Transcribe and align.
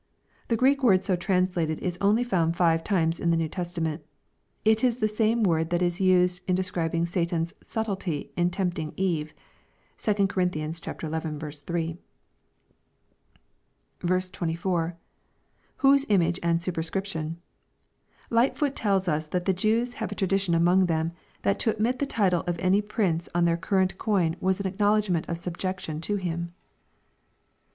']The 0.47 0.57
Greek 0.57 0.81
word 0.81 1.03
so 1.03 1.15
translated 1.15 1.79
is 1.79 1.99
only 2.01 2.23
found 2.23 2.55
five 2.57 2.83
times 2.83 3.19
in 3.19 3.29
the 3.29 3.37
New 3.37 3.47
Testament 3.47 4.03
It 4.65 4.83
is 4.83 4.97
the 4.97 5.07
same 5.07 5.43
word 5.43 5.69
that 5.69 5.79
13 5.81 6.07
used 6.07 6.41
in 6.49 6.55
describing 6.55 7.05
Satan's 7.05 7.53
subtlety" 7.61 8.31
in 8.35 8.49
tempting 8.49 8.93
Eve. 8.97 9.31
(2 9.99 10.25
Cor. 10.25 10.43
xi. 10.49 10.69
3.) 10.71 11.97
24. 14.31 14.97
—[Whose 15.83 16.05
image 16.09 16.39
and 16.41 16.59
superscription.] 16.59 17.39
Lightfoot 18.31 18.75
tells 18.75 19.07
us 19.07 19.27
that 19.27 19.45
the 19.45 19.53
Jews 19.53 19.93
have 19.93 20.11
a 20.11 20.15
tradition 20.15 20.55
among 20.55 20.87
them, 20.87 21.11
that 21.43 21.59
to 21.59 21.69
admit 21.69 21.99
the 21.99 22.07
title 22.07 22.41
of 22.47 22.57
any 22.57 22.81
prince 22.81 23.29
on 23.35 23.45
their 23.45 23.55
current 23.55 23.99
coin 23.99 24.35
was 24.39 24.59
an 24.59 24.65
acknowledgment 24.65 25.29
of 25.29 25.37
subjection 25.37 26.01
to 26.01 26.15
him. 26.15 26.55